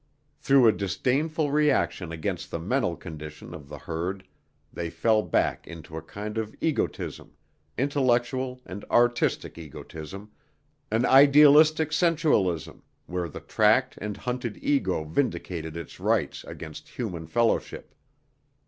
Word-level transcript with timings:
Through 0.39 0.67
a 0.67 0.71
disdainful 0.71 1.51
reaction 1.51 2.11
against 2.11 2.49
the 2.49 2.57
mental 2.57 2.95
condition 2.95 3.53
of 3.53 3.69
the 3.69 3.77
herd 3.77 4.25
they 4.73 4.89
fell 4.89 5.21
back 5.21 5.67
into 5.67 5.95
a 5.95 6.01
kind 6.01 6.39
of 6.39 6.55
egotism, 6.59 7.33
intellectual 7.77 8.61
and 8.65 8.83
artistic 8.85 9.59
egotism, 9.59 10.31
an 10.89 11.05
idealistic 11.05 11.93
sensualism, 11.93 12.81
where 13.05 13.29
the 13.29 13.41
tracked 13.41 13.95
and 14.01 14.17
hunted 14.17 14.57
ego 14.63 15.03
vindicated 15.03 15.77
its 15.77 15.99
rights 15.99 16.43
against 16.45 16.89
human 16.89 17.27
fellowship. 17.27 17.93